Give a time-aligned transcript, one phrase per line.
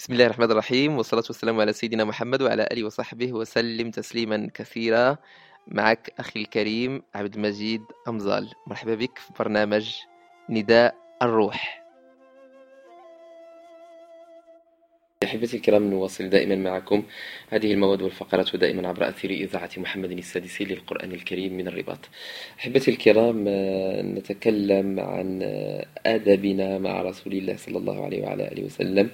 [0.00, 5.16] بسم الله الرحمن الرحيم والصلاة والسلام على سيدنا محمد وعلى آله وصحبه وسلم تسليما كثيرا.
[5.66, 8.48] معك أخي الكريم عبد المجيد أمزال.
[8.66, 9.94] مرحبا بك في برنامج
[10.50, 11.84] نداء الروح.
[15.24, 17.02] أحبتي الكرام نواصل دائما معكم.
[17.50, 22.08] هذه المواد والفقرات دائما عبر أثير إذاعة محمد السادس للقرآن الكريم من الرباط.
[22.58, 23.44] أحبتي الكرام
[24.18, 25.42] نتكلم عن
[26.06, 29.10] آدابنا مع رسول الله صلى الله عليه وعلى آله وسلم.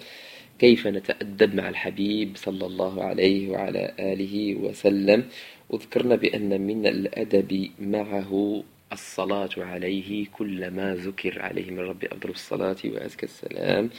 [0.59, 5.29] كيف نتأدب مع الحبيب صلى الله عليه وعلى آله وسلم؟
[5.71, 13.27] وذكرنا بأن من الأدب معه الصلاة عليه كلما ذكر عليه من رب أفضل الصلاة وأزكى
[13.27, 13.91] السلام.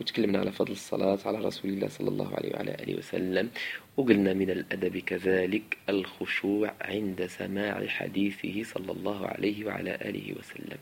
[0.00, 3.50] وتكلمنا على فضل الصلاة على رسول الله صلى الله عليه وعلى آله وسلم.
[3.96, 10.78] وقلنا من الأدب كذلك الخشوع عند سماع حديثه صلى الله عليه وعلى آله وسلم.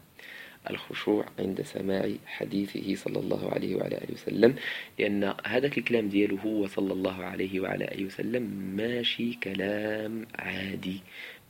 [0.70, 4.56] الخشوع عند سماع حديثه صلى الله عليه وعلى آله وسلم
[4.98, 8.42] لأن هذا الكلام دياله هو صلى الله عليه وعلى آله وسلم
[8.76, 11.00] ماشي كلام عادي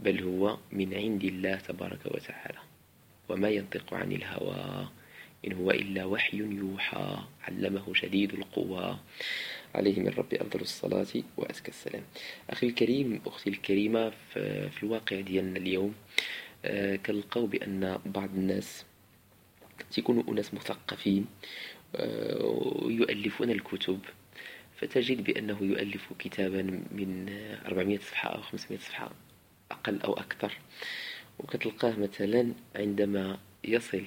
[0.00, 2.58] بل هو من عند الله تبارك وتعالى
[3.28, 4.88] وما ينطق عن الهوى
[5.46, 7.16] إن هو إلا وحي يوحى
[7.48, 8.98] علمه شديد القوى.
[9.74, 12.02] عليه من ربي أفضل الصلاة وأزكى السلام.
[12.50, 14.10] أخي الكريم أختي الكريمة
[14.70, 15.94] في الواقع ديالنا اليوم
[16.64, 18.84] آه، كنلقاو بأن بعض الناس
[19.90, 21.26] تيكونوا أناس مثقفين
[21.96, 22.44] آه،
[22.82, 24.00] ويؤلفون الكتب.
[24.76, 27.28] فتجد بأنه يؤلف كتابا من
[27.66, 29.10] 400 صفحة أو 500 صفحة
[29.70, 30.52] أقل أو أكثر.
[31.38, 34.04] وكتلقاه مثلا عندما يصل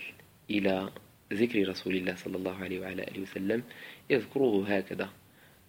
[0.50, 0.90] إلى
[1.34, 3.64] ذكر رسول الله صلى الله عليه وعلى آله وسلم
[4.10, 5.10] يذكره هكذا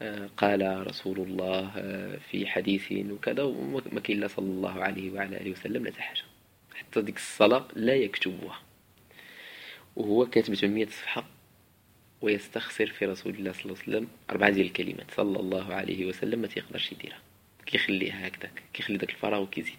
[0.02, 5.36] آه، قال رسول الله آه، في حديث وكذا وما كاين لا صلى الله عليه وعلى
[5.36, 6.22] آله وسلم لا حاجة
[6.74, 8.58] حتى ديك الصلاة لا يكتبها.
[9.96, 11.26] وهو كاتب 800 صفحة
[12.22, 15.10] ويستخسر في رسول الله صلى الله عليه وسلم أربعة ديال الكلمات.
[15.10, 17.18] صلى الله عليه وسلم ما تيقدرش يديرها.
[17.66, 19.78] كيخليها هكذاك كيخلي داك الفراغ وكيزيد.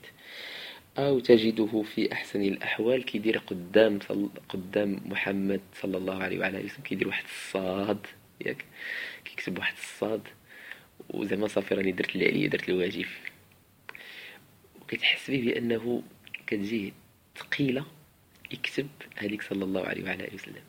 [0.98, 4.30] أو تجده في أحسن الأحوال كيدير قدام صل...
[4.50, 8.08] قدام محمد صلى الله عليه وعلى آله وسلم كيدير واحد الصاد
[8.46, 8.66] ياك
[9.26, 10.22] كيكتب واحد الصاد.
[11.10, 13.06] وزعما صافي راني درت اللي عليا درت الواجب.
[14.82, 16.04] وكتحس به بأنه
[16.48, 16.92] كتجيه
[17.38, 17.86] ثقيلة
[18.52, 20.64] يكتب هذيك صلى الله عليه وعلى آله وسلم.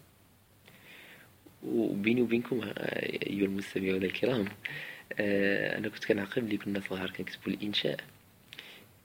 [1.67, 4.49] وبيني وبينكم أيها المستمعون الكرام
[5.21, 8.01] آه، أنا كنت كنعقل ملي كنا صغار كنكتبوا الإنشاء.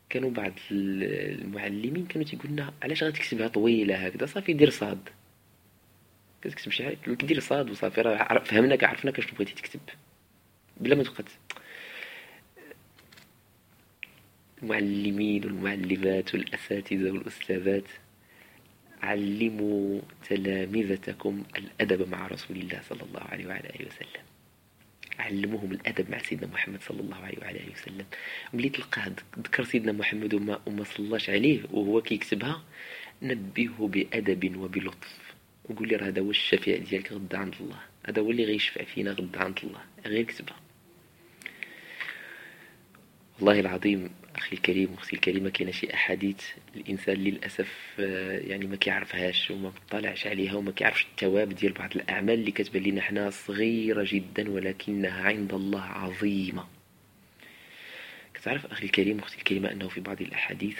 [0.09, 5.09] كانوا بعض المعلمين كانوا تيقول لنا علاش غتكتبها طويلة هكذا؟ صافي دير صاد.
[6.41, 9.79] كتكتب شي حاجة دير صاد وصافي راه فهمناك عرفناك اشنو بغيتي تكتب.
[10.78, 11.23] بلا ما تبقى
[14.63, 17.84] المعلمين والمعلمات والأساتذة والأستاذات
[19.03, 24.24] علموا تلامذتكم الأدب مع رسول الله صلى الله عليه وعلى آله وسلم.
[25.19, 28.06] علموهم الأدب مع سيدنا محمد صلى الله عليه وعلى آله وسلم.
[28.53, 32.64] ملي تلقاه ذكر سيدنا محمد وما, وما صلاش عليه وهو كيكتبها
[33.22, 35.34] نبهه بأدب وبلطف.
[35.70, 37.81] وقول لي راه هذا هو الشفيع ديالك غدا عند الله.
[38.06, 39.81] هذا هو اللي غيشفع فينا غدا عند الله.
[40.06, 40.59] غير كتبها
[43.40, 46.42] والله العظيم أخي الكريم وأختي الكريمة كاينة شي أحاديث
[46.76, 52.34] الإنسان للأسف آه، يعني ما كيعرفهاش وما مطلعش عليها وما كيعرفش الثواب ديال بعض الأعمال
[52.34, 56.68] اللي كتبان لنا حنا صغيرة جدا ولكنها عند الله عظيمة.
[58.34, 60.80] كتعرف أخي الكريم وأختي الكريمة أنه في بعض الأحاديث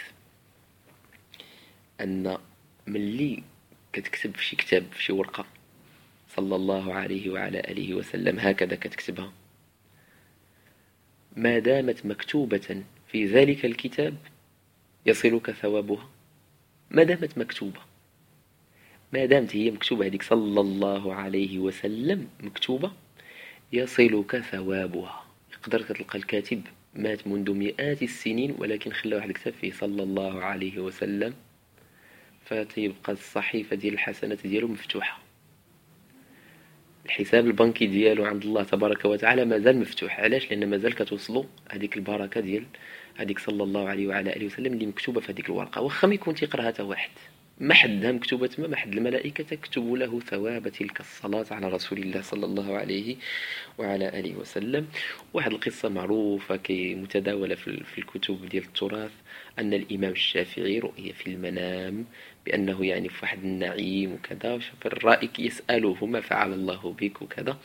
[2.00, 2.38] أن
[2.86, 3.42] ملي
[3.92, 5.46] كتكتب في شي كتاب في شي ورقة
[6.28, 9.32] صلى الله عليه وعلى آله وسلم هكذا كتكتبها
[11.36, 12.82] ما دامت مكتوبة
[13.14, 14.14] في ذلك الكتاب
[15.06, 16.08] يصلك ثوابها.
[16.90, 17.80] ما دامت مكتوبة.
[19.12, 22.92] ما دامت هي مكتوبة هذيك صلى الله عليه وسلم مكتوبة
[23.72, 25.24] يصلك ثوابها.
[25.52, 26.62] يقدر تلقى الكاتب
[26.94, 31.34] مات منذ مئات السنين ولكن خلى واحد الكتاب فيه صلى الله عليه وسلم.
[32.44, 35.18] فتيبقى الصحيفة ديال الحسنات ديالو مفتوحة.
[37.06, 40.20] الحساب البنكي ديالو عند الله تبارك وتعالى مازال مفتوح.
[40.20, 42.64] علاش؟ لأن مازال كتوصلو هذيك البركة ديال
[43.16, 45.80] هذيك صلى الله عليه وعلى آله وسلم اللي مكتوبة في هذيك الورقة.
[45.80, 47.10] واخا ما يكون تيقراها حتى واحد.
[47.60, 52.22] ما حدها مكتوبة تما ما حد الملائكة تكتب له ثواب تلك الصلاة على رسول الله
[52.22, 53.16] صلى الله عليه
[53.78, 54.86] وعلى آله وسلم.
[55.34, 59.10] واحد القصة معروفة كي متداولة في الكتب ديال التراث
[59.58, 62.04] أن الإمام الشافعي رؤي في المنام
[62.46, 67.58] بأنه يعني في واحد النعيم وكذا فالرائك يسأله ما فعل الله بك وكذا.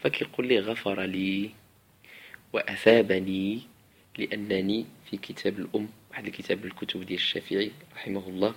[0.00, 1.50] فكيقول لي غفر لي
[2.52, 3.60] وأثابني
[4.18, 8.54] لأنني في كتاب الأم واحد الكتاب الكتب ديال الشافعي رحمه الله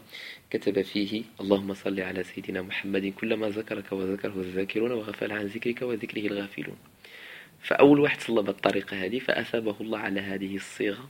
[0.49, 6.27] كتب فيه اللهم صل على سيدنا محمد كلما ذكرك وذكره الذاكرون وغفل عن ذكرك وذكره
[6.27, 6.77] الغافلون.
[7.61, 11.09] فأول واحد صلى بالطريقة هذه فأثابه الله على هذه الصيغة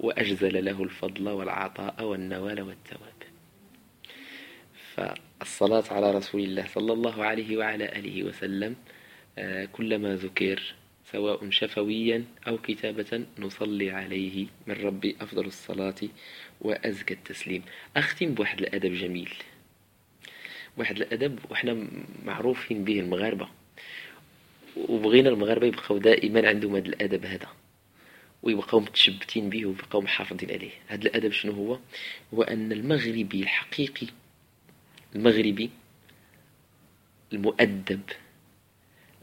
[0.00, 3.22] وأجزل له الفضل والعطاء والنوال والثواب.
[4.94, 8.76] فالصلاة على رسول الله صلى الله عليه وعلى آله وسلم
[9.38, 10.74] آه، كلما ذكر
[11.12, 15.94] سواء شفويا أو كتابة نصلي عليه من ربي أفضل الصلاة
[16.60, 17.62] وأزكى التسليم.
[17.96, 19.34] أختم بواحد الأدب جميل.
[20.76, 21.86] واحد الأدب وإحنا
[22.24, 23.48] معروفين به المغاربة.
[24.76, 27.48] وبغينا المغاربة يبقاو دائما عندهم هذا الأدب هذا.
[28.42, 30.70] ويبقاو متشبتين به ويبقاو محافظين عليه.
[30.88, 31.78] هذا الأدب شنو هو؟
[32.34, 34.06] هو أن المغربي الحقيقي
[35.16, 35.70] المغربي
[37.32, 38.00] المؤدب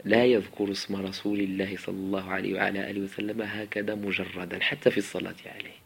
[0.04, 4.98] لا يذكر اسم رسول الله صلى الله عليه وعلى آله وسلم هكذا مجردا حتى في
[4.98, 5.80] الصلاة عليه.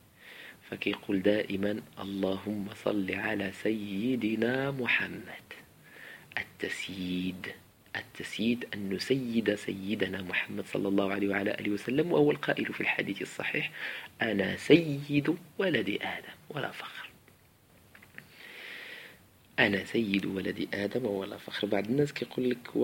[0.70, 5.44] فكيقول دائما اللهم صل على سيدنا محمد.
[6.38, 7.46] التسييد
[7.96, 13.22] التسييد أن نسيد سيدنا محمد صلى الله عليه وعلى آله وسلم وهو القائل في الحديث
[13.22, 13.70] الصحيح
[14.22, 17.08] أنا سيد ولد آدم ولا فخر.
[19.58, 21.66] أنا سيد ولد آدم ولا فخر.
[21.66, 22.76] بعض الناس كيقول لك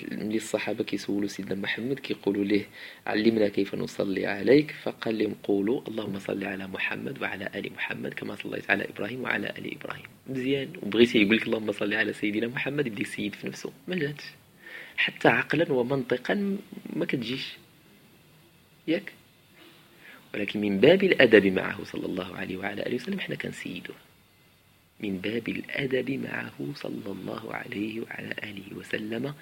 [0.00, 2.64] ملي الصحابة كيسولوا سيدنا محمد كيقولوا ليه
[3.06, 8.36] علمنا كيف نصلي عليك؟ فقال لهم قولوا اللهم صل على محمد وعلى آل محمد كما
[8.36, 10.06] صليت على إبراهيم وعلى آل إبراهيم.
[10.26, 10.72] مزيان.
[10.82, 13.72] وبغيتي يقول لك اللهم صل على سيدنا محمد يبدا السيد في نفسه.
[13.88, 14.24] ما جاتش.
[14.96, 16.58] حتى عقلا ومنطقا
[16.96, 17.56] ما كتجيش.
[18.88, 19.12] ياك.
[20.34, 23.96] ولكن من باب الأدب معه صلى الله عليه وعلى آله وسلم إحنا كنسيدوه.
[25.02, 29.34] من باب الأدب معه صلى الله عليه وعلى آله وسلم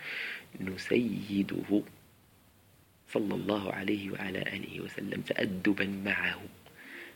[0.60, 1.82] نسيده
[3.12, 6.42] صلى الله عليه وعلى آله وسلم تأدبا معه.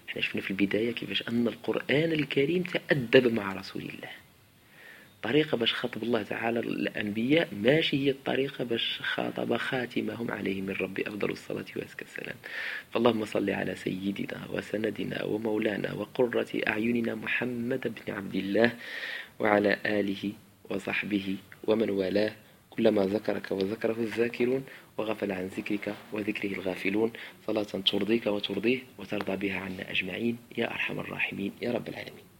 [0.09, 4.11] إحنا شفنا في البداية كيفاش أن القرآن الكريم تأدب مع رسول الله.
[5.25, 11.09] طريقة باش خاطب الله تعالى الأنبياء ماشي هي الطريقة باش خاطب خاتمهم عليه من ربي
[11.09, 12.37] أفضل الصلاة وأزكى السلام.
[12.91, 18.73] فاللهم صل على سيدنا وسندنا ومولانا وقرة أعيننا محمد بن عبد الله
[19.39, 20.33] وعلى آله
[20.71, 22.33] وصحبه ومن والاه.
[22.71, 24.65] كلما ذكرك وذكره الذاكرون
[24.99, 27.13] وغفل عن ذكرك وذكره الغافلون.
[27.47, 30.39] صلاة ترضيك وترضيه وترضى بها عنا أجمعين.
[30.59, 31.53] يا أرحم الراحمين.
[31.63, 32.34] يا رب العالمين.